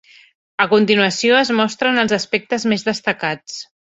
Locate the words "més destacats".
2.73-3.63